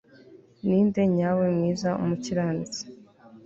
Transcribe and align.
Ninde 0.67 1.01
nyawe 1.15 1.45
mwiza 1.55 1.89
umukiranutsi 2.03 2.81